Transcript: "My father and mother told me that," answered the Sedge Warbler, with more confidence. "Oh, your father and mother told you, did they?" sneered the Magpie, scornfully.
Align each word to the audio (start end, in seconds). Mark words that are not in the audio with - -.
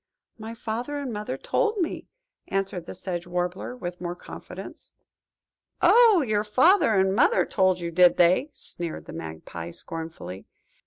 "My 0.39 0.55
father 0.55 0.97
and 0.97 1.13
mother 1.13 1.37
told 1.37 1.77
me 1.77 2.07
that," 2.47 2.55
answered 2.55 2.85
the 2.85 2.95
Sedge 2.95 3.27
Warbler, 3.27 3.75
with 3.77 4.01
more 4.01 4.15
confidence. 4.15 4.93
"Oh, 5.79 6.23
your 6.27 6.43
father 6.43 6.95
and 6.95 7.13
mother 7.13 7.45
told 7.45 7.79
you, 7.79 7.91
did 7.91 8.17
they?" 8.17 8.49
sneered 8.51 9.05
the 9.05 9.13
Magpie, 9.13 9.69
scornfully. 9.69 10.47